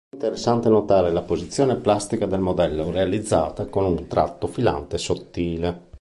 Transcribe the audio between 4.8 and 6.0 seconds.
e sottile.